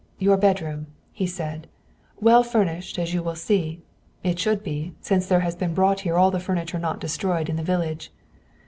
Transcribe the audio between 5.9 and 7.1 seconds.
here all the furniture not